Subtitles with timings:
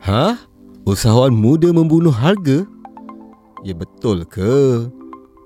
[0.00, 0.48] Hah?
[0.88, 2.64] Usahawan muda membunuh harga?
[3.60, 4.88] Ya betul ke?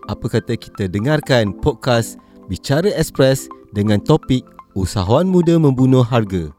[0.07, 2.15] Apa kata kita dengarkan podcast
[2.46, 4.46] Bicara Express dengan topik
[4.78, 6.55] Usahawan muda membunuh harga.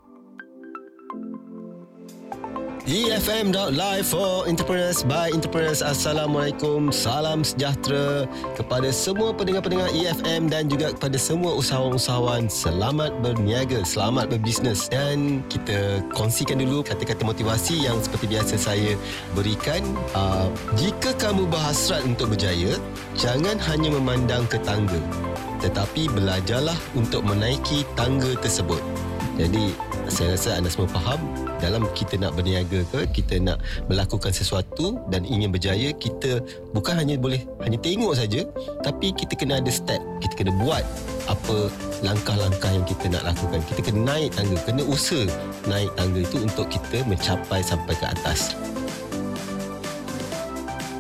[2.86, 5.81] EFM.live for entrepreneurs by entrepreneurs.
[5.81, 6.94] Assalamualaikum.
[6.94, 12.46] Salam sejahtera kepada semua pendengar-pendengar EFM dan juga kepada semua usahawan-usahawan.
[12.46, 14.85] Selamat berniaga, selamat berbisnes.
[14.85, 18.93] Dan kita kongsikan dulu kata-kata motivasi yang seperti biasa saya
[19.34, 19.81] berikan.
[20.13, 22.77] Uh, jika kamu berhasrat untuk berjaya,
[23.17, 25.02] jangan hanya memandang ke tangga.
[25.57, 28.85] Tetapi belajarlah untuk menaiki tangga tersebut.
[29.41, 29.73] Jadi
[30.05, 33.57] saya rasa anda semua faham dalam kita nak berniaga ke kita nak
[33.89, 36.37] melakukan sesuatu dan ingin berjaya kita
[36.77, 38.45] bukan hanya boleh hanya tengok saja
[38.85, 39.97] tapi kita kena ada step.
[40.21, 40.85] Kita kena buat
[41.25, 41.73] apa
[42.05, 43.65] langkah-langkah yang kita nak lakukan.
[43.65, 45.25] Kita kena naik tangga kena usaha
[45.65, 48.53] naik tangga itu untuk kita mencapai sampai ke atas.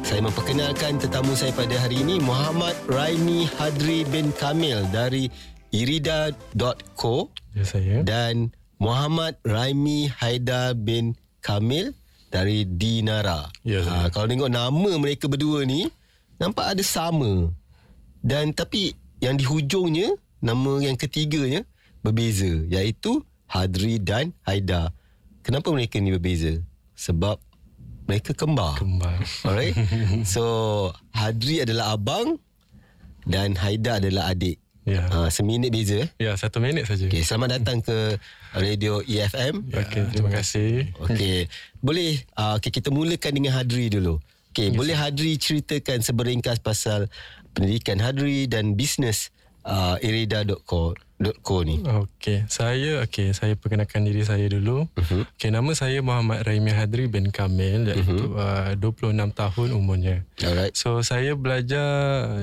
[0.01, 5.29] Saya memperkenalkan tetamu saya pada hari ini Muhammad Raimi Hadri bin Kamil dari
[5.73, 8.05] irida.co Ya saya.
[8.05, 11.95] dan Muhammad Raimi Haidar bin Kamil
[12.27, 13.47] dari Dinara.
[13.63, 15.87] Ya, ha, kalau tengok nama mereka berdua ni
[16.35, 17.49] nampak ada sama.
[18.19, 21.63] Dan tapi yang di hujungnya nama yang ketiganya
[22.01, 24.91] berbeza iaitu Hadri dan Haidar.
[25.45, 26.57] Kenapa mereka ni berbeza?
[26.97, 27.37] Sebab
[28.05, 28.75] mereka kembar.
[28.77, 29.21] Kembar.
[29.45, 29.77] Alright.
[30.33, 30.43] So
[31.13, 32.41] Hadri adalah abang
[33.23, 34.59] dan Haidar adalah adik.
[34.85, 35.01] Ya.
[35.09, 36.05] Ha, seminit beza.
[36.05, 36.09] eh?
[36.21, 37.09] Ya, satu minit saja.
[37.09, 38.21] Okay, selamat datang ke
[38.55, 39.67] Radio EFM.
[39.69, 40.89] Ya, Okey, terima kasih.
[41.03, 41.51] Okey,
[41.83, 44.23] boleh uh, okay, kita mulakan dengan Hadri dulu.
[44.55, 44.77] Okey, yes.
[44.79, 47.11] boleh Hadri ceritakan seberingkas pasal
[47.51, 49.35] pendidikan Hadri dan bisnes
[49.67, 50.95] uh, irida.co
[51.31, 51.81] .co ni.
[51.81, 54.85] Okey, saya okey, saya perkenalkan diri saya dulu.
[54.91, 55.23] Uh-huh.
[55.35, 60.21] Okey, nama saya Muhammad Raimi Hadri bin Kamil iaitu uh, 26 tahun umurnya.
[60.37, 60.75] Alright.
[60.75, 61.87] So saya belajar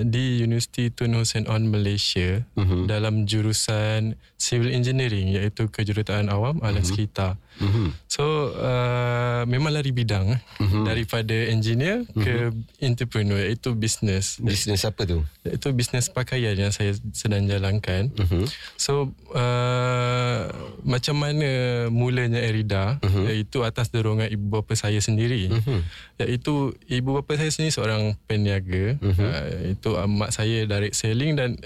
[0.02, 2.86] di Universiti Tun Hussein On Malaysia Mhm.
[2.86, 7.38] dalam jurusan Civil Engineering iaitu kejuruteraan awam alam sekitar.
[7.60, 7.94] Mhm.
[8.08, 10.82] So uh, memang lari bidang Mhm.
[10.82, 12.50] daripada engineer ke
[12.80, 14.40] entrepreneur iaitu business.
[14.40, 15.22] Bisnes apa tu?
[15.44, 18.10] Iaitu bisnes pakaian yang saya sedang jalankan.
[18.10, 18.44] Mhm.
[18.76, 20.50] So uh,
[20.82, 21.50] macam mana
[21.88, 23.30] mulanya Erida uh-huh.
[23.30, 25.48] iaitu atas dorongan ibu bapa saya sendiri.
[25.50, 25.80] Mhm.
[26.18, 28.98] Iaitu ibu bapa saya sendiri seorang peniaga.
[28.98, 29.22] Uh-huh.
[29.22, 31.60] Uh, itu uh, mak saya direct selling dan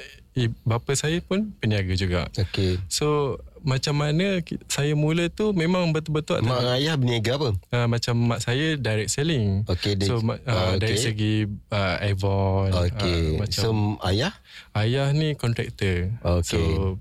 [0.68, 2.28] bapa saya pun peniaga juga.
[2.36, 2.76] Okey.
[2.92, 7.48] So macam mana saya mula tu memang betul-betul Mak dengan ayah berniaga apa?
[7.74, 9.66] uh, macam mak saya direct selling.
[9.66, 11.02] Okey, dia- So ah, uh, dari okey.
[11.02, 11.34] segi
[11.68, 13.20] uh, Avon Okey.
[13.34, 13.68] uh, macam so
[14.06, 14.30] ayah
[14.72, 16.14] ayah ni kontraktor.
[16.22, 16.46] Okey.
[16.46, 16.58] So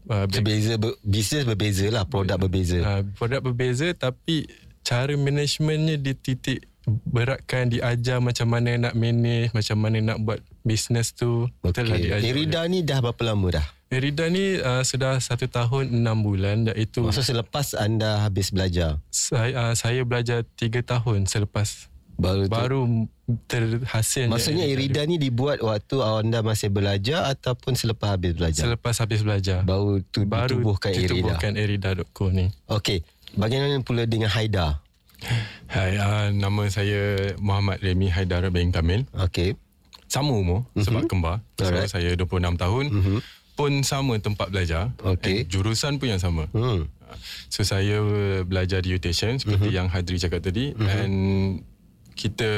[0.07, 2.81] uh, back- Sebeza ber, bisnes berbeza lah, produk berbeza.
[2.81, 4.49] uh, produk berbeza tapi
[4.81, 11.13] cara managementnya di titik beratkan diajar macam mana nak manage, macam mana nak buat bisnes
[11.13, 11.49] tu.
[11.59, 12.21] Betul lah diajar.
[12.21, 13.67] Irida ni dah berapa lama dah?
[13.93, 19.53] Erida ni uh, sudah satu tahun enam bulan iaitu Masa selepas anda habis belajar saya,
[19.53, 21.85] uh, saya belajar tiga tahun selepas
[22.17, 22.81] baru, tu- baru
[23.45, 24.29] terhasil.
[24.29, 28.69] Maksudnya Irida ni dibuat waktu anda masih belajar ataupun selepas habis belajar?
[28.69, 29.61] Selepas habis belajar.
[29.61, 31.01] baru tu baru ditubuhkan Irida.
[31.05, 32.49] ditubuhkan Erida.co ni.
[32.69, 33.05] Okey.
[33.37, 34.81] Bagaimana pula dengan Haida?
[35.69, 39.09] Hai, uh, nama saya Muhammad Remy Haidar bin Kamil.
[39.13, 39.57] Okey.
[40.05, 40.85] Sama umur mm-hmm.
[40.85, 41.41] sebab kembar.
[41.57, 41.89] Alright.
[41.89, 42.85] So saya 26 tahun.
[42.93, 43.19] Mm-hmm.
[43.55, 44.91] Pun sama tempat belajar.
[45.01, 46.51] And jurusan pun yang sama.
[46.51, 46.91] Hmm.
[47.47, 48.01] So saya
[48.43, 49.77] belajar di UTation seperti mm-hmm.
[49.77, 50.89] yang Hadri cakap tadi mm-hmm.
[50.89, 51.15] and
[52.15, 52.51] kita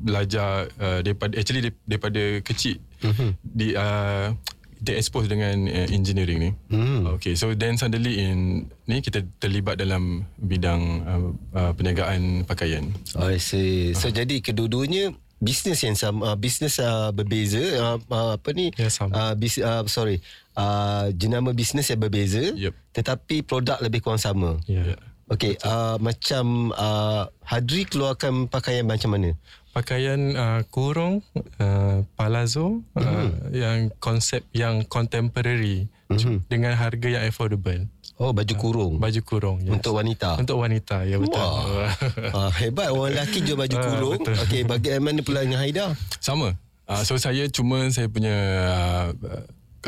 [0.00, 3.30] belajar uh, daripada actually dar- daripada kecil mm-hmm.
[3.44, 4.32] di uh,
[4.80, 6.50] kita expose dengan uh, engineering ni.
[6.72, 7.04] Hmm.
[7.20, 11.22] Okay, so then suddenly in ni kita terlibat dalam bidang uh,
[11.52, 12.88] uh, perniagaan pakaian.
[13.20, 13.92] I see.
[13.92, 18.70] So jadi kedua-duanya bisnes yang sama, uh, bisnes uh, berbeza uh, uh, apa ni?
[18.76, 19.10] Ya, sama.
[19.10, 20.20] Uh, bis, uh, sorry.
[20.52, 22.76] Uh, jenama bisnes yang berbeza Yup.
[22.92, 24.60] tetapi produk lebih kurang sama.
[24.68, 24.94] Ya.
[24.94, 25.00] Yeah.
[25.30, 29.30] Okey, uh, macam uh, Hadri keluarkan pakaian macam mana?
[29.70, 31.22] Pakaian uh, kurung,
[31.62, 33.54] uh, palazzo uh, Mhm.
[33.54, 36.50] yang konsep yang contemporary Mhm.
[36.50, 37.86] dengan harga yang affordable.
[38.20, 38.92] Oh, baju kurung.
[39.00, 39.58] Baju kurung.
[39.64, 39.80] Yes.
[39.80, 40.36] Untuk wanita.
[40.36, 41.40] Untuk wanita, ya betul.
[41.40, 41.88] Wah.
[42.36, 44.20] Ah, hebat orang lelaki jual baju Ah, kurung.
[44.20, 44.36] betul.
[44.44, 45.96] Okey, bagaimana pula dengan Haida?
[46.20, 46.52] Sama.
[46.84, 48.34] Uh, so saya cuma saya punya
[48.66, 49.08] uh,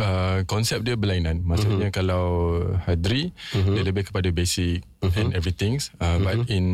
[0.01, 1.45] uh, konsep dia berlainan.
[1.45, 1.99] Maksudnya mm-hmm.
[1.99, 2.25] kalau
[2.87, 3.75] Hadri mm-hmm.
[3.75, 5.19] dia lebih kepada basic mm-hmm.
[5.19, 5.77] and everything.
[5.99, 6.25] Uh, mm-hmm.
[6.25, 6.67] But in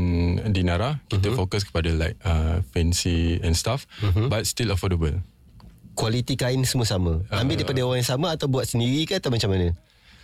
[0.52, 1.38] Dinara kita mm-hmm.
[1.40, 4.30] fokus kepada like uh, fancy and stuff mm-hmm.
[4.30, 5.18] but still affordable.
[5.98, 7.26] Kualiti kain semua sama.
[7.26, 9.74] Ambil daripada orang yang sama atau buat sendiri ke atau macam mana?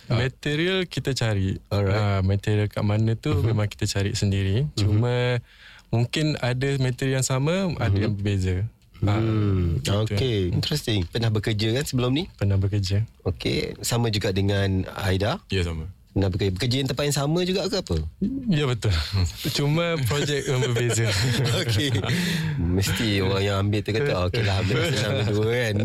[0.07, 1.59] Material kita cari.
[1.67, 1.99] Alright.
[1.99, 3.43] Uh, material kat mana tu uh-huh.
[3.43, 4.63] memang kita cari sendiri.
[4.63, 4.79] Uh-huh.
[4.79, 5.43] Cuma
[5.91, 7.83] mungkin ada material yang sama, uh-huh.
[7.83, 8.63] ada yang berbeza.
[9.05, 11.05] Hmm, okay, interesting.
[11.05, 12.25] Pernah bekerja kan sebelum ni?
[12.39, 13.05] Pernah bekerja.
[13.21, 15.43] Okay, sama juga dengan Aida?
[15.51, 15.91] Ya, sama.
[16.15, 17.97] Pernah bekerja, bekerja yang tempat yang sama juga ke apa?
[18.47, 18.95] Ya, betul.
[19.51, 21.11] Cuma projek yang berbeza.
[21.59, 21.91] okay.
[22.55, 25.75] Mesti orang yang ambil tu kata, okay lah ambil senang dua kan.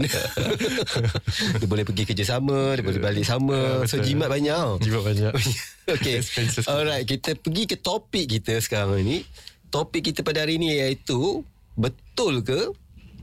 [1.59, 3.82] dia boleh pergi kerja sama, dia boleh balik sama.
[3.91, 4.79] So, jimat banyak.
[4.87, 5.35] Jimat banyak.
[5.91, 6.23] okay.
[6.62, 9.26] Alright, kita pergi ke topik kita sekarang ni.
[9.67, 11.43] Topik kita pada hari ni iaitu,
[11.75, 12.71] betul ke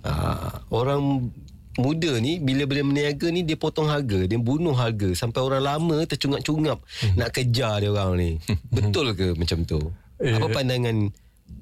[0.04, 1.32] uh, orang
[1.78, 5.98] muda ni bila boleh berniaga ni dia potong harga dia bunuh harga sampai orang lama
[6.10, 7.16] tercungap-cungap hmm.
[7.16, 8.32] nak kejar dia orang ni
[8.76, 9.80] betul ke macam tu
[10.18, 11.14] eh, apa pandangan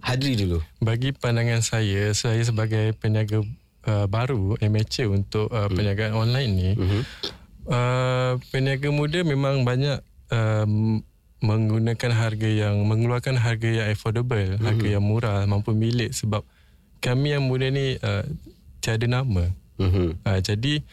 [0.01, 3.43] Hadri dulu bagi pandangan saya saya sebagai peniaga
[3.85, 5.73] uh, baru amateur untuk uh, hmm.
[5.75, 7.01] perniagaan online ni hmm.
[7.69, 10.01] uh, peniaga muda memang banyak
[10.31, 11.03] um,
[11.43, 14.63] menggunakan harga yang mengeluarkan harga yang affordable hmm.
[14.63, 16.41] harga yang murah mampu milik sebab
[17.03, 18.25] kami yang muda ni uh,
[18.81, 20.15] tiada nama Uh-huh.
[20.23, 20.83] Uh, jadi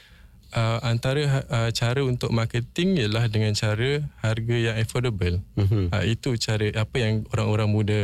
[0.54, 5.40] uh, antara uh, cara untuk marketing ialah dengan cara harga yang affordable.
[5.58, 5.88] Uh-huh.
[5.90, 7.98] Uh, itu cara apa yang orang-orang muda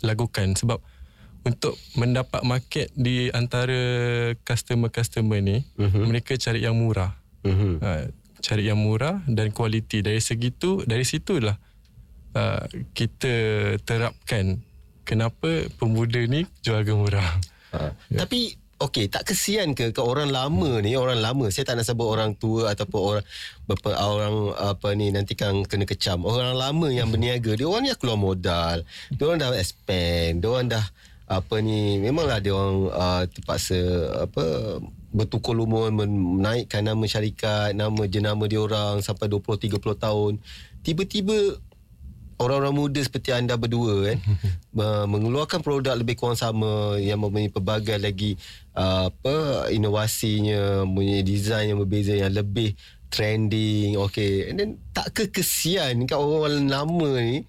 [0.00, 0.80] lakukan sebab
[1.40, 3.80] untuk mendapat market di antara
[4.44, 6.04] customer-customer ni uh-huh.
[6.04, 7.16] mereka cari yang murah.
[7.46, 7.80] Uh-huh.
[7.80, 11.60] Uh, cari yang murah dan kualiti dari segitu dari situlah
[12.34, 12.64] uh,
[12.96, 13.34] kita
[13.84, 14.60] terapkan
[15.04, 17.30] kenapa pemuda ni jual harga murah.
[17.70, 18.24] Uh, yeah.
[18.24, 21.52] Tapi Okey, tak kesian ke ke orang lama ni, orang lama.
[21.52, 23.24] Saya tak nak sebut orang tua ataupun orang
[23.68, 26.24] berapa orang apa ni nanti kan kena kecam.
[26.24, 28.80] Orang lama yang berniaga, dia orang ni keluar modal.
[29.12, 30.84] Dia orang dah spend, dia orang dah
[31.28, 33.76] apa ni memanglah dia orang uh, terpaksa
[34.24, 34.44] apa
[35.12, 40.32] bertukar lumur menaikkan nama syarikat, nama jenama dia orang sampai 20 30 tahun.
[40.80, 41.60] Tiba-tiba
[42.40, 44.18] orang-orang muda seperti anda berdua kan
[45.12, 48.40] mengeluarkan produk lebih kurang sama yang mempunyai pelbagai lagi
[48.72, 52.72] uh, apa inovasinya mempunyai design yang berbeza yang lebih
[53.12, 57.44] trending okay and then tak kekesian kat orang lama ni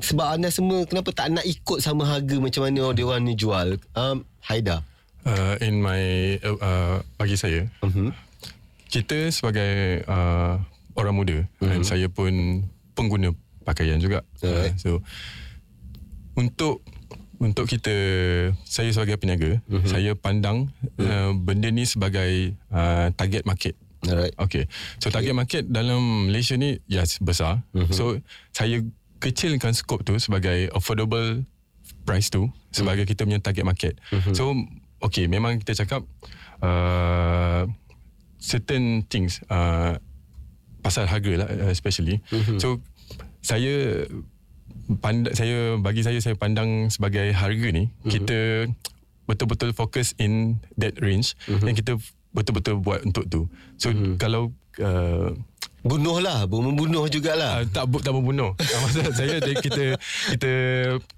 [0.00, 3.80] sebab anda semua kenapa tak nak ikut sama harga macam mana dia orang ni jual
[3.96, 4.84] um, Haida
[5.24, 8.12] uh, in my uh, uh, bagi saya uh-huh.
[8.92, 10.60] kita sebagai uh,
[10.96, 11.68] orang muda uh-huh.
[11.68, 12.64] dan saya pun
[12.96, 13.32] pengguna
[13.70, 14.26] pakaian juga.
[14.42, 14.90] Uh, so
[16.34, 16.82] untuk
[17.40, 17.94] untuk kita
[18.68, 19.88] saya sebagai peniaga, uh-huh.
[19.88, 20.68] saya pandang
[21.00, 21.00] uh-huh.
[21.00, 23.78] uh, benda ni sebagai uh, target market.
[24.04, 24.36] Alright.
[24.36, 24.68] Okay.
[25.00, 25.14] So okay.
[25.20, 27.64] target market dalam Malaysia ni yes besar.
[27.72, 27.92] Uh-huh.
[27.92, 28.04] So
[28.52, 28.84] saya
[29.24, 31.44] kecilkan skop tu sebagai affordable
[32.04, 33.12] price tu sebagai uh-huh.
[33.16, 33.94] kita punya target market.
[34.12, 34.32] Uh-huh.
[34.36, 34.44] So
[35.00, 36.04] okay memang kita cakap
[36.60, 37.64] uh,
[38.36, 39.96] certain things uh,
[40.80, 42.20] pasal harga lah especially.
[42.32, 42.60] Uh-huh.
[42.60, 42.68] So
[43.40, 44.06] saya
[45.00, 48.10] pandang saya bagi saya saya pandang sebagai harga ni uh-huh.
[48.10, 48.38] kita
[49.30, 51.62] betul-betul fokus in that range uh-huh.
[51.62, 51.94] yang kita
[52.30, 53.46] betul-betul buat untuk tu.
[53.78, 54.18] So uh-huh.
[54.18, 55.34] kalau uh,
[55.82, 57.62] bunuh lah, membunuh jugalah.
[57.62, 58.54] Uh, tak tak membunuh.
[58.58, 59.98] Maksud saya kita
[60.36, 60.52] kita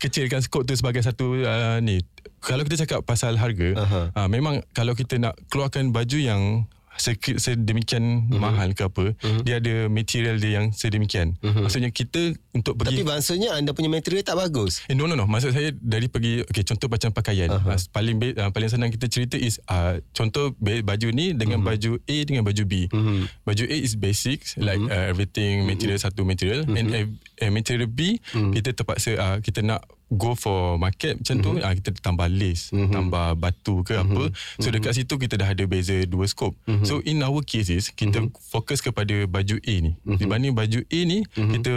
[0.01, 2.01] kecilkan skop tu sebagai satu uh, ni.
[2.43, 4.07] Kalau kita cakap pasal harga, uh-huh.
[4.19, 6.67] uh, memang kalau kita nak keluarkan baju yang
[6.99, 8.41] sedemikian uh-huh.
[8.41, 9.43] mahal ke apa uh-huh.
[9.45, 11.65] dia ada material dia yang sedemikian uh-huh.
[11.65, 15.25] maksudnya kita untuk pergi tapi maksudnya anda punya material tak bagus eh, no no no
[15.25, 17.73] maksud saya dari pergi okay, contoh macam pakaian uh-huh.
[17.73, 21.73] uh, paling uh, paling senang kita cerita is uh, contoh baju ni dengan uh-huh.
[21.73, 23.25] baju A dengan baju B uh-huh.
[23.49, 26.13] baju A is basics like uh, everything material uh-huh.
[26.13, 26.77] satu material uh-huh.
[26.77, 27.17] and
[27.51, 28.53] material B uh-huh.
[28.55, 29.83] kita terpaksa uh, kita nak
[30.13, 31.57] go for market macam mm-hmm.
[31.57, 32.93] tu uh, kita tambah lace mm-hmm.
[32.93, 34.13] tambah batu ke mm-hmm.
[34.13, 34.25] apa
[34.61, 34.73] so mm-hmm.
[34.77, 36.85] dekat situ kita dah ada beza dua scope mm-hmm.
[36.85, 38.37] so in our cases kita mm-hmm.
[38.53, 40.19] fokus kepada baju A ni mm-hmm.
[40.21, 41.53] dibanding baju A ni mm-hmm.
[41.57, 41.73] kita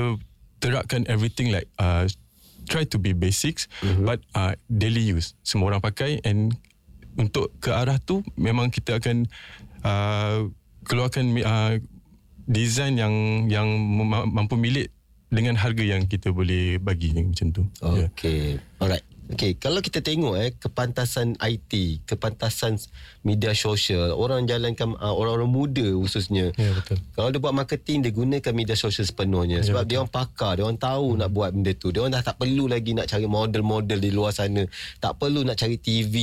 [0.59, 2.03] terapkan everything like uh,
[2.67, 4.03] try to be basics mm-hmm.
[4.03, 6.51] but uh, daily use semua orang pakai and
[7.15, 9.31] untuk ke arah tu memang kita akan
[9.87, 10.51] uh,
[10.83, 11.79] keluarkan uh,
[12.45, 13.15] design yang
[13.47, 13.67] yang
[14.29, 14.91] mampu milik
[15.35, 17.63] dengan harga yang kita boleh bagi macam tu.
[17.83, 18.57] Okay.
[18.57, 18.79] Yeah.
[18.79, 19.05] Alright.
[19.25, 22.77] Okay, kalau kita tengok eh kepantasan IT, kepantasan
[23.25, 26.53] media sosial, orang jalankan uh, orang-orang muda khususnya.
[26.53, 27.01] Ya, yeah, betul.
[27.17, 29.65] Kalau dia buat marketing, dia gunakan media sosial sepenuhnya.
[29.65, 31.89] Ya, sebab yeah, dia orang pakar, dia orang tahu nak buat benda tu.
[31.89, 34.61] Dia orang dah tak perlu lagi nak cari model-model di luar sana.
[35.01, 36.15] Tak perlu nak cari TV,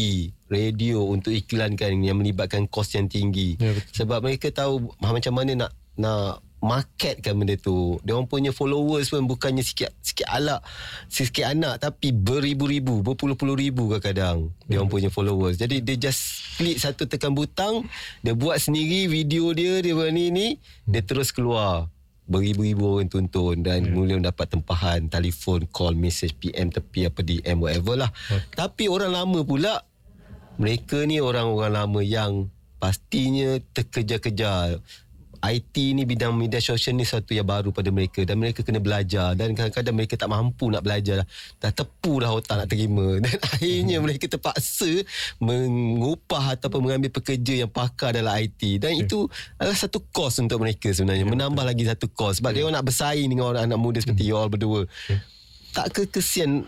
[0.47, 3.59] radio untuk iklankan yang melibatkan kos yang tinggi.
[3.59, 3.95] Ya, betul.
[3.99, 7.99] Sebab mereka tahu macam mana nak nak marketkan benda tu.
[8.07, 10.62] Dia orang punya followers pun bukannya sikit sikit alak,
[11.11, 14.54] sikit anak tapi beribu-ribu, berpuluh-puluh ribu kadang-kadang.
[14.71, 15.59] Dia orang punya followers.
[15.59, 17.83] Jadi dia just klik satu tekan butang,
[18.23, 20.47] dia buat sendiri video dia dia buat ni ni,
[20.87, 21.90] dia terus keluar.
[22.23, 23.92] Beribu-ribu orang tonton dan yeah.
[23.92, 28.11] mula dapat tempahan telefon, call, message, PM tepi apa DM whatever lah.
[28.31, 28.54] Okay.
[28.54, 29.83] Tapi orang lama pula
[30.62, 32.47] mereka ni orang-orang lama yang
[32.78, 34.78] pastinya terkejar-kejar
[35.43, 39.35] IT ni bidang media sosial ni satu yang baru pada mereka dan mereka kena belajar
[39.35, 43.37] dan kadang-kadang mereka tak mampu nak belajar dah, dah tepu dah otak nak terima dan
[43.43, 44.05] akhirnya hmm.
[44.07, 45.03] mereka terpaksa
[45.43, 49.03] mengupah ataupun mengambil pekerja yang pakar dalam IT dan okay.
[49.03, 49.27] itu
[49.59, 51.71] adalah satu kos untuk mereka sebenarnya yeah, menambah betul.
[51.75, 52.57] lagi satu kos sebab yeah.
[52.57, 54.31] dia orang nak bersaing dengan orang anak muda seperti hmm.
[54.31, 55.19] you all berdua okay.
[55.75, 56.63] tak kekesian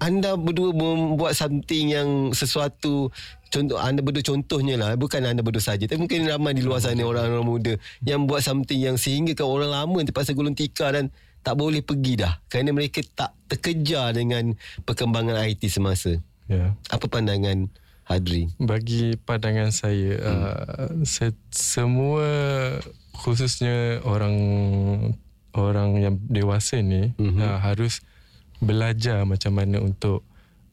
[0.00, 3.12] anda berdua membuat something yang sesuatu
[3.50, 7.02] contoh anda berdua contohnya lah bukan anda berdua saja tapi mungkin ramai di luar sana
[7.02, 7.72] orang-orang muda
[8.06, 12.20] yang buat something yang sehingga kan orang lama terpaksa gulung tikar dan tak boleh pergi
[12.20, 14.54] dah kerana mereka tak terkejar dengan
[14.84, 16.20] perkembangan IT semasa.
[16.46, 16.76] Ya.
[16.92, 17.72] Apa pandangan
[18.04, 18.50] Hadri?
[18.58, 20.26] Bagi pandangan saya, hmm.
[20.26, 22.26] uh, se- semua
[23.14, 24.36] khususnya orang
[25.54, 27.38] orang yang dewasa ni hmm.
[27.38, 28.02] uh, harus
[28.60, 30.22] belajar macam mana untuk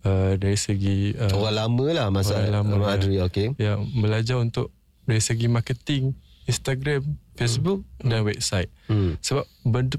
[0.03, 2.87] uh, dari segi uh, orang lama lah masa orang lama ya.
[2.93, 3.47] Adri okay.
[3.55, 4.69] ya belajar untuk
[5.07, 6.13] dari segi marketing
[6.47, 7.03] Instagram
[7.39, 8.07] Facebook hmm.
[8.07, 9.19] dan website hmm.
[9.23, 9.47] sebab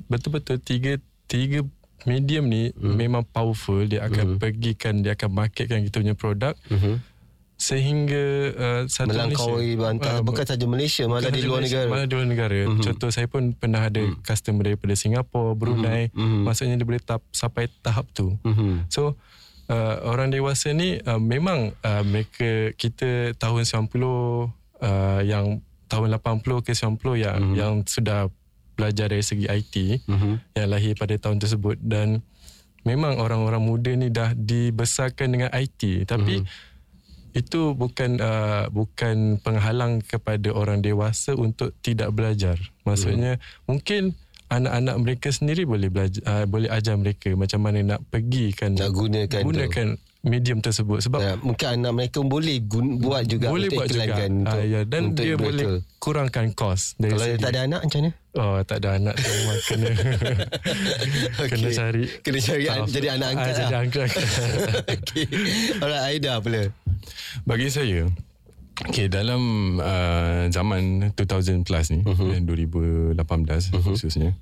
[0.09, 1.65] betul-betul tiga tiga
[2.05, 2.95] medium ni hmm.
[2.95, 4.39] memang powerful dia akan hmm.
[4.39, 7.18] pergikan dia akan marketkan kita punya produk hmm
[7.59, 8.25] sehingga
[8.55, 12.29] uh, satu melangkaui bantal uh, bukan saja Malaysia malah di luar negara malah di luar
[12.31, 12.87] negara mm-hmm.
[12.87, 14.23] contoh saya pun pernah ada mm.
[14.23, 16.47] customer daripada Singapura Brunei mm-hmm.
[16.47, 18.87] maksudnya dia boleh tap, sampai tahap tu mm-hmm.
[18.87, 19.19] so
[19.75, 24.47] uh, orang dewasa ni uh, memang uh, mereka kita tahun 90 uh,
[25.27, 25.59] yang
[25.91, 27.55] tahun 80 ke 90 yang mm-hmm.
[27.59, 28.31] yang sudah
[28.79, 30.35] belajar dari segi IT mm-hmm.
[30.55, 32.23] yang lahir pada tahun tersebut dan
[32.87, 36.68] memang orang-orang muda ni dah dibesarkan dengan IT tapi mm-hmm
[37.37, 42.57] itu bukan uh, bukan penghalang kepada orang dewasa untuk tidak belajar.
[42.85, 43.65] Maksudnya hmm.
[43.69, 44.03] mungkin
[44.49, 48.97] anak-anak mereka sendiri boleh belajar uh, boleh ajar mereka macam mana nak pergi kan nak
[48.97, 50.01] gunakan gunakan tu.
[50.25, 54.49] medium tersebut sebab ya, mungkin anak mereka boleh gun, buat juga boleh buat juga untuk,
[54.49, 55.45] uh, ya, dan untuk dia mereka.
[55.45, 55.65] boleh
[56.01, 57.37] kurangkan kos kalau segi.
[57.37, 61.49] dia tak ada anak macam mana oh tak ada anak tu memang kena okay.
[61.53, 63.81] kena cari kena cari an- jadi anak angkat uh, jadi lah.
[63.85, 64.09] angkat
[64.97, 65.25] okay.
[65.85, 66.49] alright Aida apa
[67.47, 68.09] bagi saya
[68.79, 72.39] Okay, dalam uh, zaman 2000 plus ni, uh-huh.
[72.47, 73.83] 2018 uh-huh.
[73.83, 74.39] khususnya,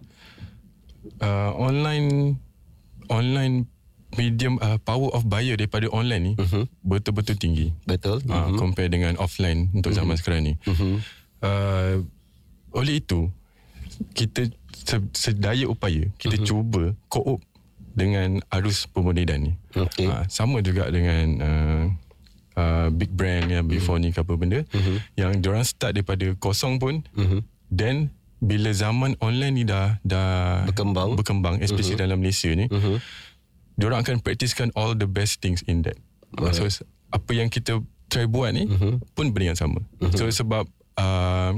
[1.24, 2.36] uh, online
[3.08, 3.64] online
[4.16, 6.68] medium uh, power of buyer daripada online ni uh-huh.
[6.84, 7.72] betul-betul tinggi.
[7.88, 8.20] Betul.
[8.28, 8.60] Uh, uh-huh.
[8.60, 10.04] Compare dengan offline untuk uh-huh.
[10.04, 10.54] zaman sekarang ni.
[10.68, 11.00] Uh-huh.
[11.40, 11.94] Uh,
[12.76, 13.32] oleh itu,
[14.12, 14.52] kita
[15.16, 16.44] sedaya upaya kita uh-huh.
[16.44, 17.40] cuba co-op
[17.96, 19.52] dengan arus pemodenan ni.
[19.72, 20.12] Okay.
[20.12, 21.84] Uh, sama juga dengan uh,
[22.56, 24.10] uh, big brand yang before mm-hmm.
[24.10, 24.96] ni ke apa benda mm-hmm.
[25.14, 27.40] yang diorang start daripada kosong pun mm-hmm.
[27.70, 28.10] then
[28.40, 32.04] bila zaman online ni dah dah berkembang berkembang especially mm-hmm.
[32.04, 32.96] dalam Malaysia ni mm-hmm.
[33.80, 35.96] diorang akan praktiskan all the best things in that
[36.52, 36.66] so
[37.12, 37.80] apa yang kita
[38.12, 39.00] try buat ni mm-hmm.
[39.16, 40.12] pun benda yang sama mm-hmm.
[40.12, 40.68] so sebab
[41.00, 41.52] uh,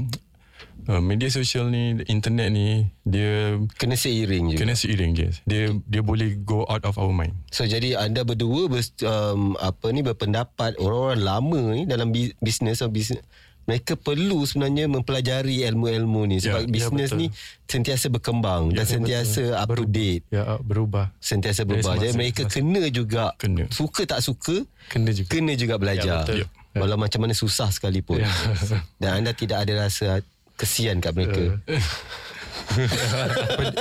[0.89, 6.01] Uh, media sosial ni internet ni dia kena seiring je kena seiring je dia dia
[6.01, 7.37] boleh go out of our mind.
[7.53, 12.09] So jadi anda berdua ber, um, apa ni berpendapat orang-orang lama ni dalam
[12.41, 13.21] bisnes atau bisnes
[13.69, 17.29] mereka perlu sebenarnya mempelajari ilmu-ilmu ni sebab ya, bisnes ya, ni
[17.69, 19.61] sentiasa berkembang ya, dan sentiasa betul.
[19.61, 20.23] up to date.
[20.33, 21.13] Ya berubah.
[21.21, 22.01] Sentiasa berubah.
[22.01, 23.37] jadi mereka kena juga.
[23.37, 23.69] Kena.
[23.69, 25.29] suka tak suka kena juga.
[25.29, 26.25] kena juga belajar.
[26.33, 27.01] Ya, walau ya.
[27.05, 28.25] macam mana susah sekalipun.
[28.25, 28.33] Ya.
[28.97, 30.25] dan anda tidak ada rasa
[30.59, 31.55] kesian kat mereka.
[31.63, 31.83] Uh.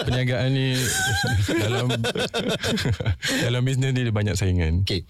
[0.07, 0.79] Perniagaan ni
[1.61, 1.91] dalam
[3.45, 4.87] dalam bisnes ni dia banyak saingan.
[4.87, 5.03] Okay.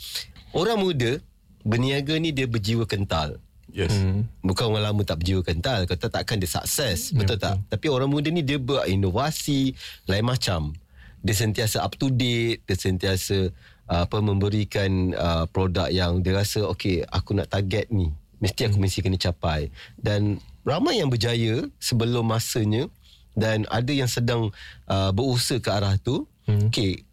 [0.56, 1.20] Orang muda
[1.62, 3.38] berniaga ni dia berjiwa kental.
[3.68, 3.92] Yes.
[3.92, 4.24] Hmm.
[4.40, 5.84] Bukan orang lama tak berjiwa kental.
[5.84, 7.12] Kata takkan dia sukses.
[7.12, 7.56] Betul ya, tak?
[7.60, 7.70] Betul.
[7.76, 9.76] Tapi orang muda ni dia berinovasi
[10.08, 10.72] lain macam.
[11.20, 12.64] Dia sentiasa up to date.
[12.64, 13.52] Dia sentiasa
[13.86, 18.10] uh, apa memberikan uh, produk yang dia rasa okay aku nak target ni.
[18.40, 18.82] Mesti aku hmm.
[18.88, 19.68] mesti kena capai.
[19.94, 22.92] Dan ramai yang berjaya sebelum masanya
[23.32, 24.52] dan ada yang sedang
[24.90, 26.28] uh, berusaha ke arah tu.
[26.44, 26.68] Hmm.
[26.68, 27.08] Okey.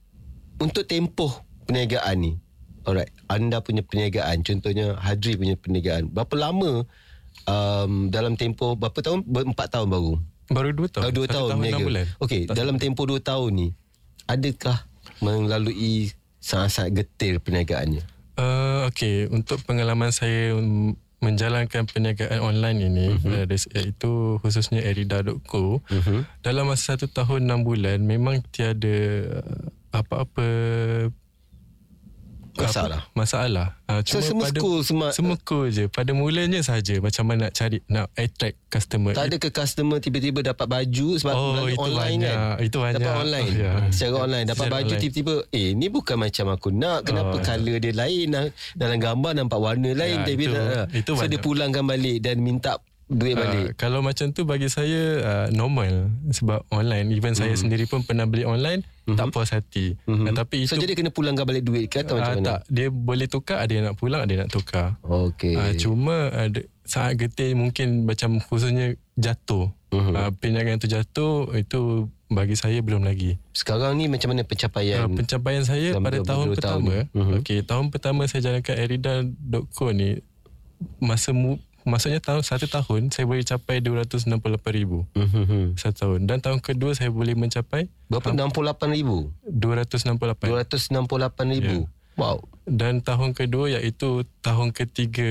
[0.59, 2.33] Untuk tempoh perniagaan ni.
[2.85, 6.11] Alright, anda punya perniagaan contohnya Hadri punya perniagaan.
[6.11, 6.85] Berapa lama
[7.49, 9.25] um, dalam tempoh berapa tahun?
[9.25, 10.13] Empat tahun baru.
[10.51, 11.09] Baru dua tahun.
[11.09, 12.05] Dua tahun, tahun.
[12.21, 13.67] Okey, dalam tempoh dua tahun ni
[14.29, 14.85] adakah
[15.21, 18.05] melalui sangat-sangat getir perniagaannya?
[18.37, 20.53] Uh, Okey, untuk pengalaman saya
[21.25, 23.49] menjalankan perniagaan online ini uh-huh.
[23.49, 26.21] iaitu khususnya erida.co uh-huh.
[26.45, 28.97] dalam masa satu tahun enam bulan memang tiada
[29.41, 30.47] uh, apa-apa
[32.67, 32.99] masalah.
[33.01, 33.67] Apa, masalah.
[33.85, 35.07] Uh, cuma so, semua pada, cool semua.
[35.13, 35.85] Semua cool je.
[35.87, 39.13] Pada mulanya saja macam mana nak cari nak attract customer.
[39.13, 42.35] Tak ada ke customer tiba-tiba dapat baju sebab oh, itu online banyak.
[42.35, 42.65] kan.
[42.65, 43.01] Itu banyak.
[43.01, 43.51] Dapat online.
[43.53, 43.75] Oh, yeah.
[43.93, 45.03] Secara online dapat Secara baju online.
[45.05, 46.99] tiba-tiba eh ni bukan macam aku nak.
[47.05, 48.27] Kenapa oh, color dia lain
[48.73, 51.29] dalam gambar nampak warna lain ya, itu, tak, itu so banyak.
[51.31, 53.67] dia pulangkan balik dan minta duit balik.
[53.71, 57.39] Uh, kalau macam tu bagi saya uh, normal sebab online even mm.
[57.39, 57.61] saya hmm.
[57.61, 59.17] sendiri pun pernah beli online mm-hmm.
[59.17, 59.93] tak puas hati.
[60.09, 60.25] Mm-hmm.
[60.25, 62.47] Uh, tapi so itu, jadi kena pulangkan balik duit ke atau uh, macam mana?
[62.49, 64.97] Tak, dia boleh tukar ada yang nak pulang ada yang nak tukar.
[65.05, 65.53] Okey.
[65.55, 69.69] Uh, cuma ada uh, saat getir mungkin macam khususnya jatuh.
[69.93, 70.13] Mm-hmm.
[70.17, 73.37] Uh, perniagaan tu jatuh itu bagi saya belum lagi.
[73.53, 75.05] Sekarang ni macam mana pencapaian?
[75.05, 77.05] Uh, pencapaian saya pada tahun pertama.
[77.13, 77.39] Mm-hmm.
[77.41, 80.19] Okey, tahun pertama saya jalankan erida.co ni
[80.99, 85.63] masa mu, maksudnya tahun satu tahun saya boleh capai 268,000 mm-hmm.
[85.77, 86.19] satu tahun.
[86.25, 91.85] Dan tahun kedua saya boleh mencapai berapa 68,000 268 268,000 yeah.
[92.17, 92.41] wow.
[92.65, 95.29] Dan tahun kedua iaitu tahun ketiga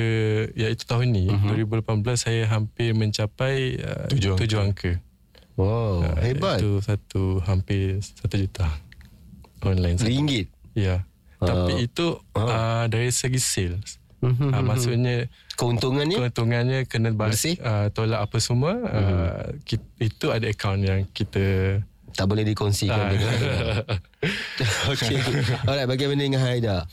[0.54, 1.82] iaitu tahun ni mm-hmm.
[1.82, 5.02] 2018 saya hampir mencapai uh, tujuh, tujuh angka.
[5.58, 6.62] wow uh, hebat.
[6.62, 8.70] itu satu hampir satu juta
[9.66, 10.46] online ringgit?
[10.78, 11.02] Ya.
[11.42, 12.38] Uh, tapi itu uh.
[12.38, 13.98] Uh, dari segi sales.
[14.22, 14.50] Mm-hmm.
[14.54, 15.16] Uh, maksudnya
[15.54, 19.62] keuntungannya keuntungannya kena bersih uh, tolak apa semua uh, mhm.
[19.62, 21.78] kita, itu ada akaun yang kita
[22.14, 23.82] tak boleh dikongsikan uh.
[24.94, 25.18] Okey.
[25.66, 26.86] Alright, bagaimana dengan Haida?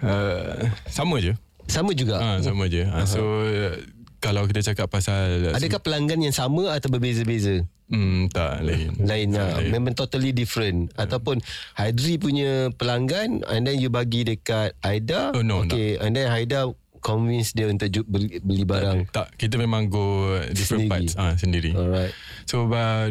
[0.00, 1.32] Uh, sama je.
[1.70, 2.18] Sama juga.
[2.18, 2.82] uh, sama je.
[2.82, 3.78] Uh, so uh,
[4.20, 7.64] kalau kita cakap pasal Adakah pelanggan yang sama atau berbeza-beza?
[7.90, 8.94] Hmm, tak lain.
[9.02, 9.58] Lain lah.
[9.66, 10.94] Memang totally different.
[10.94, 11.08] Yeah.
[11.08, 11.42] Ataupun
[11.74, 15.34] Haidri punya pelanggan and then you bagi dekat Aida.
[15.34, 15.98] Oh, no, okay.
[15.98, 16.70] And then Aida
[17.00, 19.10] convince dia untuk beli, beli barang.
[19.10, 20.92] Tak, kita memang go different sendiri.
[20.92, 21.72] parts ah sendiri.
[21.74, 22.12] Alright.
[22.46, 23.08] So uh,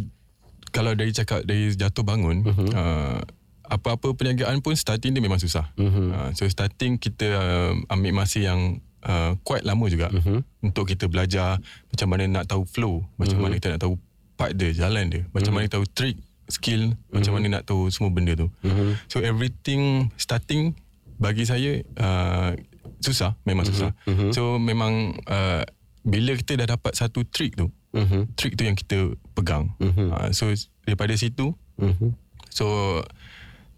[0.70, 2.70] kalau dari cakap dari jatuh bangun uh-huh.
[2.74, 3.20] uh,
[3.70, 5.70] apa-apa perniagaan pun starting dia memang susah.
[5.78, 6.14] Uh-huh.
[6.14, 10.42] Uh, so starting kita uh, ambil masa yang uh, quite lama juga uh-huh.
[10.62, 11.58] untuk kita belajar
[11.90, 13.50] macam mana nak tahu flow, macam uh-huh.
[13.50, 13.98] mana kita nak tahu
[14.40, 15.68] part dia jalan dia macam mm-hmm.
[15.68, 16.16] mana tahu trick
[16.48, 17.12] skill mm-hmm.
[17.12, 18.96] macam mana nak tahu semua benda tu mm-hmm.
[19.12, 20.72] so everything starting
[21.20, 22.56] bagi saya uh,
[22.98, 23.80] susah memang mm-hmm.
[23.80, 24.32] susah mm-hmm.
[24.34, 25.64] so memang uh,
[26.02, 28.34] bila kita dah dapat satu trick tu mm-hmm.
[28.34, 30.10] trick tu yang kita pegang mm-hmm.
[30.10, 30.50] uh, so
[30.84, 32.12] daripada situ mm-hmm.
[32.50, 33.00] so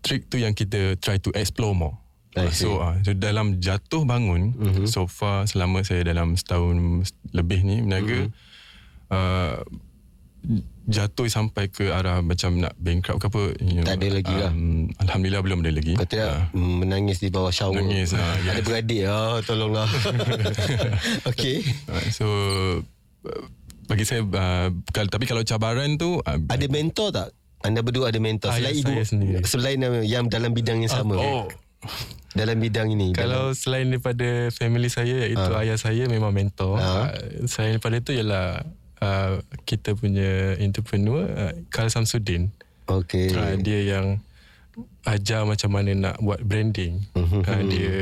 [0.01, 1.97] trick tu yang kita try to explore more
[2.31, 4.87] Uh, so, uh, so dalam jatuh bangun mm-hmm.
[4.87, 7.03] so far selama saya dalam setahun
[7.35, 9.11] lebih ni berniaga mm-hmm.
[9.11, 9.59] uh,
[10.91, 14.51] jatuh sampai ke arah macam nak bankrupt ke apa you know, tak ada lagi lah.
[14.51, 15.93] Um, Alhamdulillah belum ada lagi.
[15.95, 17.77] Kata uh, menangis di bawah shower.
[17.77, 18.51] Menangis uh, yes.
[18.57, 19.89] ada beradik oh, tolonglah.
[21.31, 21.63] Okay.
[21.87, 22.25] Uh, so
[23.85, 27.29] bagi saya uh, tapi kalau cabaran tu uh, ada mentor tak?
[27.61, 28.49] Anda berdua ada mentor?
[28.57, 28.93] Selain ibu.
[29.45, 31.13] selain yang dalam bidang yang sama.
[31.21, 31.47] Uh, oh.
[32.31, 33.57] Dalam bidang ini kalau dalam...
[33.57, 35.61] selain daripada family saya iaitu uh.
[35.61, 36.81] ayah saya memang mentor.
[36.81, 37.13] Uh.
[37.13, 38.65] Uh, selain daripada itu ialah
[39.01, 42.53] uh, kita punya entrepreneur uh, Karl Samsudin.
[42.87, 43.33] Okay.
[43.33, 44.21] Uh, dia yang
[45.03, 47.01] ajar macam mana nak buat branding.
[47.17, 47.41] Uh-huh.
[47.43, 47.95] Uh, dia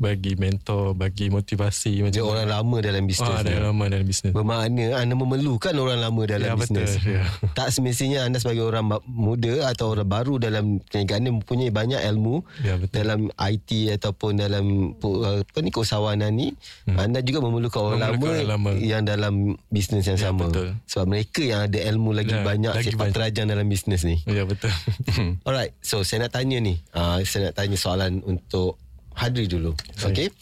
[0.00, 3.36] bagi mentor, bagi motivasi macam Dia orang lama dalam bisnes.
[3.36, 4.32] Ah, dia lama dalam bisnes.
[4.32, 6.96] Bermakna anda memerlukan orang lama dalam ya, bisnes.
[6.96, 7.24] Betul, ya.
[7.58, 12.40] Tak semestinya anda sebagai orang muda atau orang baru dalam perniagaan ni mempunyai banyak ilmu
[12.64, 16.56] ya, dalam IT ataupun dalam apa ni keusahawanan ni.
[16.88, 16.96] Hmm.
[16.96, 20.48] Anda juga memerlukan orang memerlukan lama, lama yang dalam bisnes yang ya, sama.
[20.48, 20.80] Betul.
[20.88, 24.16] Sebab mereka yang ada ilmu lagi ya, banyak lagi sepak terajang dalam bisnes ni.
[24.24, 24.72] Ya betul.
[25.46, 26.80] Alright, so saya nak tanya ni.
[26.96, 28.80] Uh, saya nak tanya soalan untuk
[29.20, 29.76] Hadri dulu.
[30.00, 30.32] Okey.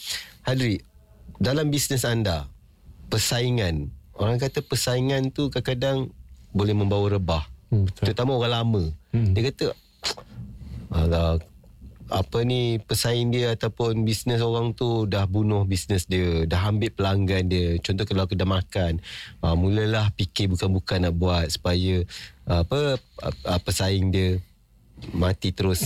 [0.47, 0.79] Hadri,
[1.43, 2.47] dalam bisnes anda,
[3.11, 6.15] persaingan, orang kata persaingan tu kadang-kadang
[6.55, 7.45] boleh membawa rebah.
[7.75, 8.83] Hmm, Terutama orang lama.
[9.11, 9.35] Hmm.
[9.35, 9.67] Dia kata,
[10.89, 11.37] Alah,
[12.09, 17.45] apa ni pesaing dia ataupun bisnes orang tu dah bunuh bisnes dia dah ambil pelanggan
[17.45, 18.93] dia contoh kalau kedai makan
[19.45, 22.01] uh, mulalah fikir bukan-bukan nak buat supaya
[22.49, 24.41] uh, apa uh, pesaing dia
[25.15, 25.81] mati terus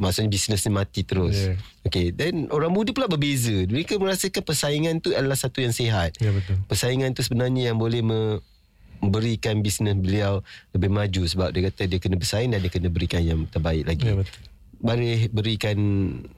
[0.00, 1.56] maksudnya bisnes ni mati terus yeah.
[1.84, 6.32] okay then orang muda pula berbeza mereka merasakan persaingan tu adalah satu yang sihat yeah,
[6.32, 6.56] betul.
[6.66, 10.40] persaingan tu sebenarnya yang boleh memberikan bisnes beliau
[10.72, 14.08] lebih maju sebab dia kata dia kena bersaing dan dia kena berikan yang terbaik lagi
[14.10, 14.40] yeah, betul.
[14.84, 15.78] Mari berikan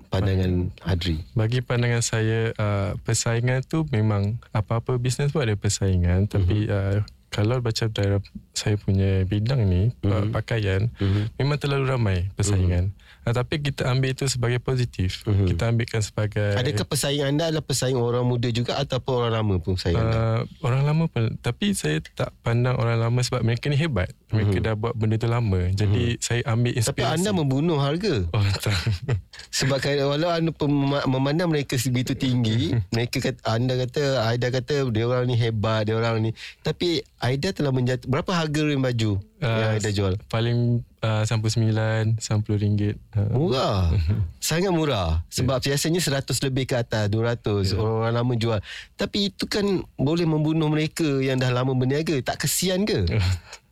[0.06, 1.18] pandangan Hadri.
[1.34, 6.30] Bagi pandangan saya, uh, persaingan tu memang apa-apa bisnes pun ada persaingan.
[6.30, 7.02] Tapi uh-huh.
[7.02, 8.22] uh, kalau macam dalam
[8.56, 10.32] saya punya bidang ni mm-hmm.
[10.32, 11.36] pakaian mm-hmm.
[11.36, 12.90] memang terlalu ramai persaingan.
[12.90, 13.26] Mm-hmm.
[13.26, 15.26] Uh, tapi kita ambil itu sebagai positif.
[15.26, 15.46] Mm-hmm.
[15.50, 19.74] Kita ambilkan sebagai Adakah pesaing anda adalah pesaing orang muda juga ataupun orang lama pun
[19.74, 20.20] pesaing uh, anda?
[20.62, 24.14] Orang lama pun tapi saya tak pandang orang lama sebab mereka ni hebat.
[24.30, 24.66] Mereka mm-hmm.
[24.70, 25.60] dah buat benda tu lama.
[25.74, 26.22] Jadi mm-hmm.
[26.22, 27.02] saya ambil inspirasi.
[27.02, 28.14] Tapi anda membunuh harga.
[28.30, 28.78] Oh tak.
[29.58, 30.50] sebab walau anda
[31.10, 35.98] memandang mereka segitu tinggi, mereka kata anda kata Aida kata dia orang ni hebat, dia
[35.98, 36.30] orang ni.
[36.62, 40.14] Tapi Aida telah menjatuh berapa harga rim baju uh, yang Aida jual?
[40.30, 42.96] Paling uh, 99, 90 ringgit.
[43.14, 43.30] Uh.
[43.34, 43.90] Murah.
[44.38, 45.22] Sangat murah.
[45.30, 45.74] Sebab yeah.
[45.74, 47.80] biasanya 100 lebih ke atas, 200 yeah.
[47.80, 48.58] orang lama jual.
[48.94, 49.64] Tapi itu kan
[49.96, 52.14] boleh membunuh mereka yang dah lama berniaga.
[52.22, 53.06] Tak kesian ke?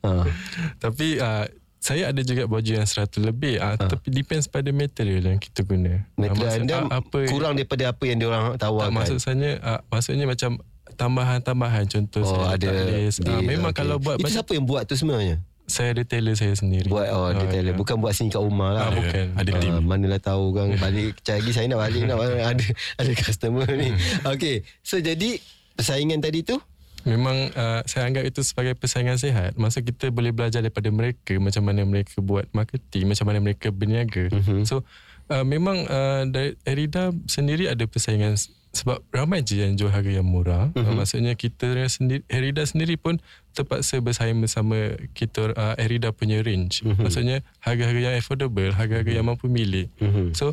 [0.03, 0.27] uh.
[0.85, 1.47] Tapi uh,
[1.85, 3.85] saya ada juga baju yang 100 lebih uh, ha.
[3.85, 6.01] tapi depends pada material yang kita guna.
[6.17, 8.89] Material anda apa kurang daripada apa yang diorang tawarkan.
[8.89, 13.21] Tak, maksud saya uh, maksudnya macam tambahan-tambahan contoh oh, saya ada list.
[13.27, 13.85] Uh, memang okay.
[13.85, 15.43] kalau buat Itu siapa yang buat tu sebenarnya?
[15.65, 16.89] Saya ada tailor saya sendiri.
[16.89, 17.73] Buat oh, ada tailor.
[17.73, 17.77] Ya.
[17.77, 18.89] Bukan buat sini kat rumah lah.
[18.89, 19.27] Ah, bukan.
[19.37, 19.75] Ada uh, team.
[19.85, 22.67] Manalah tahu kan balik kecil lagi saya nak balik nak ada
[23.01, 23.91] ada customer ni.
[24.37, 24.63] Okay.
[24.85, 25.41] So jadi
[25.75, 26.61] persaingan tadi tu
[27.05, 29.61] Memang uh, saya anggap itu sebagai persaingan sehat.
[29.61, 34.33] Masa kita boleh belajar daripada mereka macam mana mereka buat marketing, macam mana mereka berniaga.
[34.33, 34.65] Mm-hmm.
[34.65, 34.89] So
[35.29, 38.41] uh, memang uh, dari Erida sendiri ada persaingan
[38.75, 40.75] sebab ramai je yang jual harga yang murah.
[40.75, 43.23] Uh, maksudnya kita sendiri Erida sendiri pun
[43.55, 46.83] terpaksa bersaing bersama kita uh, Erida punya range.
[46.83, 47.07] Uh-huh.
[47.07, 49.95] Maksudnya harga-harga yang affordable, harga-harga yang mampu milik.
[50.03, 50.35] Uh-huh.
[50.35, 50.47] So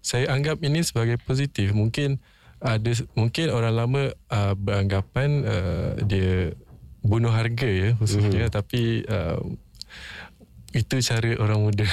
[0.00, 1.76] saya anggap ini sebagai positif.
[1.76, 2.16] Mungkin
[2.64, 6.56] ada mungkin orang lama uh, beranggapan uh, dia
[7.04, 8.56] bunuh harga ya khususnya uh-huh.
[8.56, 9.38] tapi uh,
[10.76, 11.86] itu cara orang muda.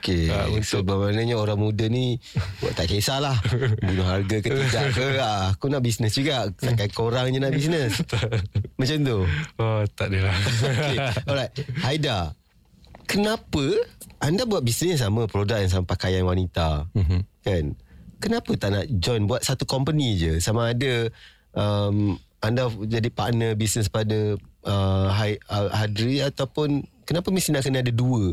[0.00, 0.26] Okey.
[0.34, 0.64] Uh, untuk...
[0.64, 2.16] So maknanya orang muda ni
[2.74, 3.36] tak kisahlah
[3.78, 5.06] bunuh harga ke tidak ke.
[5.20, 6.48] Ah, aku nak bisnes juga.
[6.56, 8.00] Takkan korang je nak bisnes.
[8.80, 9.18] Macam tu.
[9.60, 10.34] Oh, tak adalah.
[10.64, 10.98] okay.
[11.28, 11.52] Alright.
[11.84, 12.32] Haida.
[13.04, 13.64] Kenapa
[14.24, 16.88] anda buat bisnes sama produk yang sama pakaian wanita?
[16.96, 17.20] Mm-hmm.
[17.44, 17.64] Kan?
[18.18, 20.40] Kenapa tak nak join buat satu company je?
[20.40, 21.12] Sama ada
[21.52, 25.08] um, anda jadi partner bisnes pada uh,
[25.72, 28.32] Hadri ataupun kenapa mesti nak kena ada dua?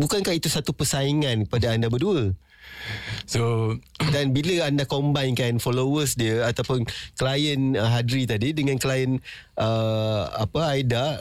[0.00, 2.32] Bukankah itu satu persaingan pada anda berdua?
[3.28, 3.74] So
[4.14, 6.86] dan bila anda combinekan followers dia ataupun
[7.18, 9.20] klien uh, Hadri tadi dengan klien
[9.60, 11.20] uh, apa Aida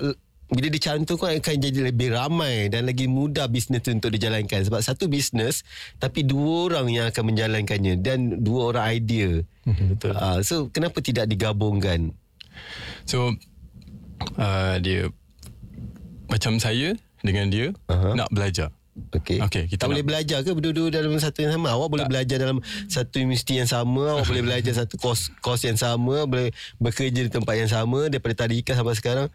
[0.49, 5.05] bila dicantumkan akan jadi lebih ramai dan lagi mudah bisnes itu untuk dijalankan sebab satu
[5.05, 5.61] bisnes
[6.01, 9.31] tapi dua orang yang akan menjalankannya dan dua orang idea.
[9.69, 10.17] Betul.
[10.17, 12.17] Uh, so kenapa tidak digabungkan?
[13.05, 13.37] So
[14.41, 15.13] uh, dia
[16.29, 18.15] macam saya dengan dia uh-huh.
[18.15, 18.71] nak belajar.
[19.15, 19.39] Okey.
[19.39, 19.91] Okay, kita tak nak...
[19.95, 21.71] boleh belajar ke berdua-dua dalam satu yang sama?
[21.71, 21.93] Awak tak.
[21.95, 22.57] boleh belajar dalam
[22.91, 27.31] satu universiti yang sama, awak boleh belajar satu kos kos yang sama, boleh bekerja di
[27.31, 29.27] tempat yang sama daripada tadika sampai sekarang.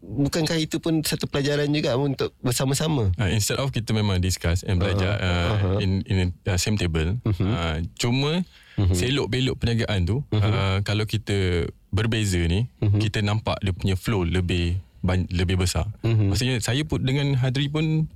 [0.00, 3.10] Bukankah itu pun satu pelajaran juga untuk bersama-sama?
[3.18, 5.18] Uh, instead of kita memang discuss and belajar.
[5.18, 5.78] Uh, uh-huh.
[5.82, 7.18] in in a same table.
[7.26, 7.42] Uh-huh.
[7.42, 8.46] Uh, cuma
[8.78, 8.94] uh-huh.
[8.94, 10.38] selok belok perniagaan tu uh-huh.
[10.38, 13.02] uh, kalau kita berbeza ni, uh-huh.
[13.02, 15.88] kita nampak dia punya flow lebih lebih besar.
[16.04, 16.26] Mm-hmm.
[16.30, 18.08] Maksudnya saya pun dengan Hadri pun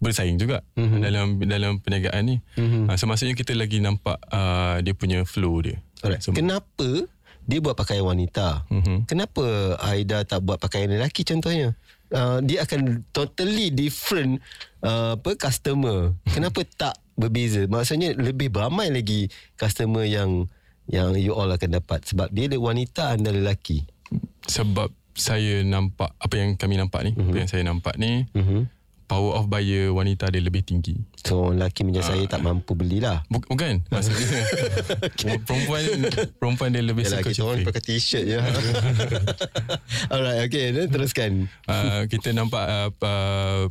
[0.00, 1.00] bersaing juga mm-hmm.
[1.04, 2.36] dalam dalam perniagaan ni.
[2.56, 2.88] Mm-hmm.
[2.88, 5.78] Uh, so maksudnya kita lagi nampak uh, dia punya flow dia.
[6.24, 7.04] So, Kenapa
[7.44, 8.64] dia buat pakaian wanita?
[8.72, 8.98] Mm-hmm.
[9.04, 9.44] Kenapa
[9.84, 11.76] Aida tak buat pakaian lelaki contohnya?
[12.10, 14.40] Uh, dia akan totally different
[14.82, 16.16] uh, apa customer.
[16.32, 17.68] Kenapa tak berbeza?
[17.68, 19.28] Maksudnya lebih ramai lagi
[19.60, 20.48] customer yang
[20.90, 23.86] yang you all akan dapat sebab dia wanita anda lelaki.
[24.50, 27.28] Sebab saya nampak apa yang kami nampak ni, mm-hmm.
[27.30, 28.62] apa yang saya nampak ni, mm-hmm.
[29.10, 30.96] power of buyer wanita dia lebih tinggi.
[31.26, 33.26] So lelaki macam uh, saya tak mampu belilah.
[33.26, 34.26] Bukan, maksudnya
[35.02, 35.36] okay.
[35.46, 35.82] perempuan
[36.38, 38.38] perempuan dia lebih Yalah, suka kita orang pakai t-shirt je.
[40.14, 41.50] Alright, okay, then teruskan.
[41.66, 43.62] Uh, kita nampak uh, uh,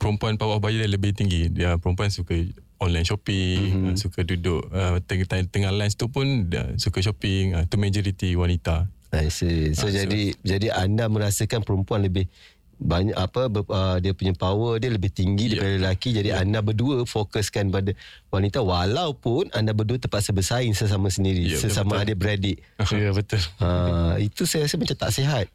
[0.00, 1.52] perempuan power of buyer dia lebih tinggi.
[1.52, 2.34] Dia perempuan suka
[2.78, 3.96] online shopping, mm-hmm.
[3.98, 7.58] suka duduk uh, tengah tengah lunch tu pun dia suka shopping.
[7.58, 8.86] Uh, tu majority wanita.
[9.12, 9.72] I see.
[9.72, 10.40] So, ah, jadi so.
[10.44, 12.28] jadi anda merasakan perempuan lebih
[12.78, 15.58] banyak apa uh, dia punya power dia lebih tinggi yeah.
[15.58, 16.42] daripada lelaki jadi yeah.
[16.46, 17.90] anda berdua fokuskan pada
[18.30, 22.62] wanita walaupun anda berdua terpaksa bersaing sesama sendiri yeah, sesama adik beradik
[22.94, 25.46] ya yeah, betul uh, itu saya rasa macam tak sihat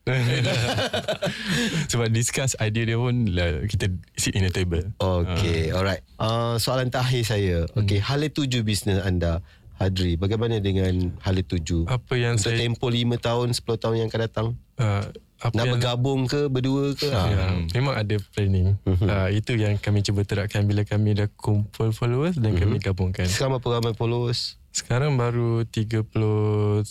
[1.95, 3.87] sebab discuss idea dia pun lah, kita
[4.19, 5.79] sit in a table okay uh.
[5.79, 8.07] alright uh, soalan terakhir saya okay hmm.
[8.11, 9.39] hala tuju bisnes anda
[9.77, 11.89] Hadri, bagaimana dengan hala tuju?
[11.89, 14.47] Apa yang Untuk saya tempoh 5 tahun, 10 tahun yang akan datang?
[14.77, 15.05] Uh,
[15.43, 17.09] apa Nak yang bergabung ke berdua ke?
[17.09, 17.59] Ya, ha.
[17.75, 18.79] Memang ada planning.
[18.87, 22.85] Uh, itu yang kami cuba terapkan bila kami dah kumpul followers dan kami mhm.
[22.85, 23.27] gabungkan.
[23.27, 24.55] Sekarang berapa ramai followers?
[24.71, 26.85] Sekarang baru 39,000.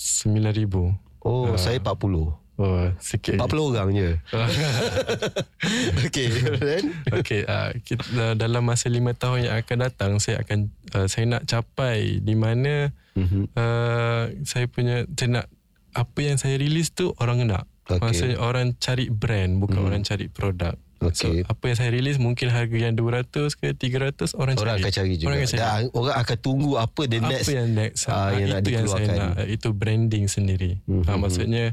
[1.22, 2.41] Oh, uh, saya 40.
[2.62, 3.34] Oh, sikit.
[3.34, 4.10] 40 orang je.
[6.04, 6.26] Okey,
[6.58, 11.06] then Okey, uh, kita, uh, dalam masa lima tahun yang akan datang, saya akan uh,
[11.06, 13.52] saya nak capai di mana Mhm.
[13.52, 15.46] uh, saya punya saya nak
[15.92, 17.68] apa yang saya release tu orang nak.
[17.84, 18.00] Okey.
[18.00, 20.72] Maksudnya orang cari brand bukan orang cari produk.
[20.96, 21.44] Okey.
[21.44, 24.80] So apa yang saya release mungkin harga yang 200 ke 300 orang, orang cari.
[24.80, 25.26] akan cari juga.
[25.28, 25.60] Orang akan cari.
[25.60, 28.70] Dan orang akan tunggu apa the apa next yang next ah, ah, yang nak itu
[28.70, 30.72] yang saya nak itu branding sendiri.
[30.88, 31.04] Mhm.
[31.04, 31.64] Ah, maksudnya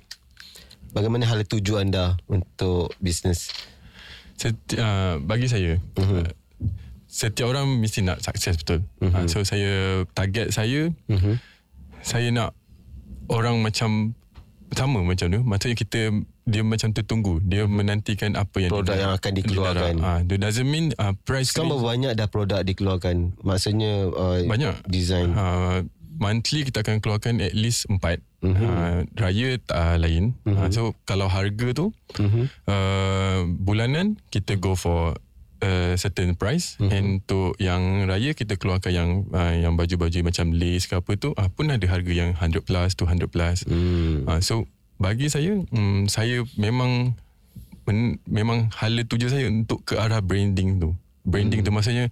[0.91, 3.47] Bagaimana hala tuju anda untuk bisnes?
[4.41, 6.25] Seti, uh, bagi saya uh,
[7.05, 8.81] setiap orang mesti nak sukses betul.
[8.97, 11.37] Uh, so saya target saya Mhm.
[12.01, 12.57] saya nak
[13.29, 14.17] orang macam
[14.73, 15.39] sama macam tu.
[15.45, 15.99] Maksudnya kita
[16.49, 17.37] dia macam tertunggu.
[17.45, 19.93] Dia menantikan apa yang Produk yang akan dikeluarkan.
[20.01, 23.37] Ah, uh, doesn't mean uh, price Sekarang berapa banyak dah produk dikeluarkan?
[23.45, 24.73] Maksudnya uh, banyak.
[24.89, 25.37] design.
[25.37, 25.85] Uh,
[26.17, 28.19] monthly kita akan keluarkan at least empat.
[28.41, 28.57] Uh-huh.
[28.57, 30.33] Uh, raya uh, lain.
[30.43, 30.65] Uh-huh.
[30.65, 32.49] Uh, so kalau harga tu Mhm.
[32.67, 35.15] uh, bulanan kita go for
[35.61, 36.89] a certain price uh-huh.
[36.89, 41.37] and untuk yang raya kita keluarkan yang uh, yang baju-baju macam lace ke apa tu
[41.37, 43.57] uh, pun ada harga yang 100 plus 200 plus.
[43.69, 44.25] Hmm.
[44.25, 44.65] Uh, so
[44.97, 47.13] bagi saya um, saya memang
[47.85, 50.97] men, memang hala tuju saya untuk ke arah branding tu.
[51.21, 51.67] Branding hmm.
[51.69, 52.05] tu maksudnya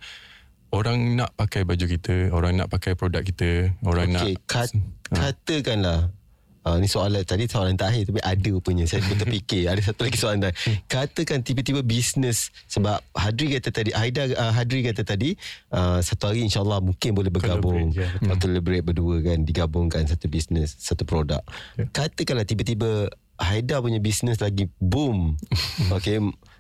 [0.70, 4.70] orang nak pakai baju kita, orang nak pakai produk kita, orang Okey, nak kat,
[5.10, 6.14] katakanlah
[6.60, 9.72] Uh, ni soalan tadi soalan terakhir tapi ada rupanya saya pun terfikir.
[9.72, 10.56] Ada satu lagi soalan tadi.
[10.92, 15.40] Katakan tiba-tiba bisnes sebab Hadri kata tadi Aida uh, Hadri kata tadi
[15.72, 17.96] uh, satu hari insyaallah mungkin boleh bergabung.
[17.96, 18.38] Collaborate, yeah.
[18.44, 21.40] collaborate berdua kan digabungkan satu bisnes satu produk.
[21.80, 21.88] Ya.
[21.96, 23.08] katakanlah tiba-tiba
[23.40, 25.40] Haida punya bisnes lagi boom.
[25.96, 26.20] Okey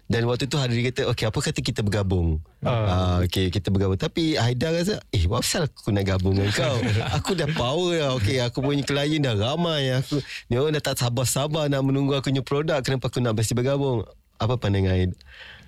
[0.09, 2.41] dan waktu tu Hadri kata okey apa kata kita bergabung?
[2.59, 3.21] Uh.
[3.23, 3.93] okey kita bergabung.
[3.93, 6.75] Tapi Haida rasa eh apa pasal aku nak gabung dengan kau?
[7.21, 9.93] Aku dah power dah okey aku punya klien dah ramai.
[9.95, 10.17] Aku
[10.49, 12.81] ni orang dah tak sabar-sabar nak menunggu aku punya produk.
[12.81, 14.01] Kenapa aku nak mesti bergabung?
[14.35, 15.13] Apa pandangan Haida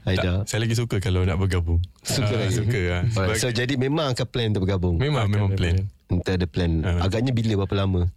[0.01, 1.77] Haida tak, saya lagi suka kalau nak bergabung.
[2.01, 2.57] Suka Ah, lagi?
[2.57, 3.01] Suka lah.
[3.13, 4.97] Alright, so jadi memang akan plan untuk bergabung?
[4.97, 5.85] Memang memang plan.
[6.09, 6.81] Entah ada plan.
[6.81, 7.05] Ah.
[7.05, 7.61] Agaknya bila?
[7.61, 8.09] Berapa lama?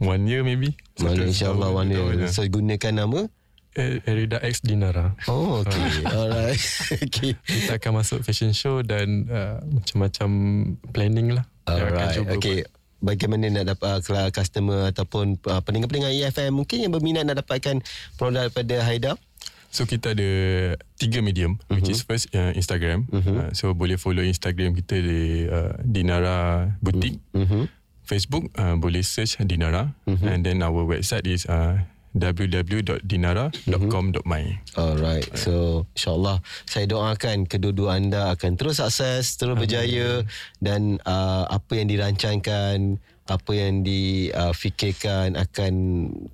[0.00, 0.72] One year maybe.
[0.96, 2.08] Mana Satu insyaAllah one year.
[2.16, 2.32] lah.
[2.32, 3.28] So gunakan nama
[3.78, 5.14] Erida X Dinara.
[5.30, 6.58] Oh okay Alright
[7.06, 10.30] Okay Kita akan masuk fashion show dan uh, macam-macam
[10.90, 11.46] planning lah.
[11.70, 12.66] Alright Okay
[13.00, 17.80] Bagaimana nak dapat uh, customer ataupun uh, pendengar-pendengar EFM mungkin yang berminat nak dapatkan
[18.20, 19.12] produk daripada Haida?
[19.70, 20.30] So kita ada
[20.98, 21.78] tiga medium uh-huh.
[21.78, 23.06] which is first uh, Instagram.
[23.08, 23.48] Uh-huh.
[23.48, 27.22] Uh, so boleh follow Instagram kita di uh, Dinara Boutique.
[27.32, 27.64] Mm-hmm.
[28.04, 30.26] Facebook uh, boleh search Dinara uh-huh.
[30.28, 31.80] and then our website is uh,
[32.10, 34.42] www.dinara.com.my.
[34.74, 40.26] Alright So InsyaAllah Saya doakan Kedua-dua anda akan terus sukses Terus berjaya
[40.58, 42.98] Dan uh, Apa yang dirancangkan
[43.30, 45.74] Apa yang difikirkan Akan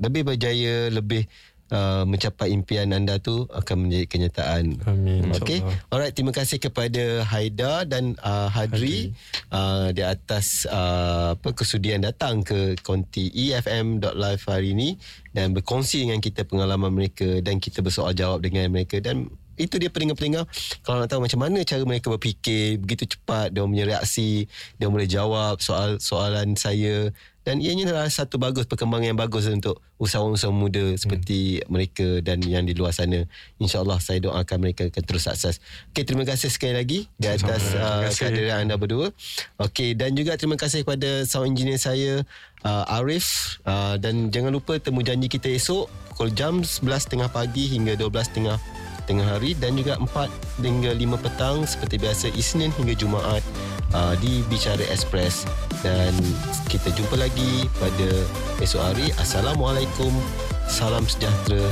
[0.01, 1.29] Lebih berjaya Lebih
[1.70, 5.31] uh, Mencapai impian anda tu Akan menjadi kenyataan Amin.
[5.31, 5.74] InsyaAllah.
[5.90, 9.14] Alright Terima kasih kepada Haida Dan uh, Hadri
[9.55, 14.98] uh, Di atas uh, apa Kesudian datang ke Konti EFM.live hari ini
[15.31, 19.88] Dan berkongsi dengan kita Pengalaman mereka Dan kita bersoal jawab dengan mereka Dan itu dia
[19.88, 20.45] pendengar-pendengar
[20.85, 25.09] Kalau nak tahu macam mana Cara mereka berfikir Begitu cepat Dia punya reaksi Dia boleh
[25.09, 27.11] jawab Soal-soalan saya
[27.47, 32.66] dan ianya adalah satu bagus perkembangan yang bagus untuk usahawan-usahawan muda seperti mereka dan yang
[32.66, 33.23] di luar sana.
[33.62, 35.62] InsyaAllah saya doakan mereka akan terus sukses.
[35.95, 39.14] Okey, terima kasih sekali lagi di atas uh, kehadiran anda berdua.
[39.62, 42.27] Okey, dan juga terima kasih kepada sound engineer saya
[42.66, 47.95] uh, Arif uh, dan jangan lupa temu janji kita esok pukul jam 11.30 pagi hingga
[47.95, 53.42] 12.30 tengah hari dan juga 4 hingga 5 petang seperti biasa Isnin hingga Jumaat
[53.95, 55.47] uh, di Bicara Express.
[55.81, 56.12] Dan
[56.66, 58.09] kita jumpa lagi pada
[58.59, 59.14] esok hari.
[59.16, 60.11] Assalamualaikum.
[60.66, 61.62] Salam sejahtera